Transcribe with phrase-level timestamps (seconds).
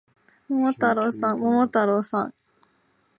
[0.49, 2.33] 桃太郎さん、桃太郎さん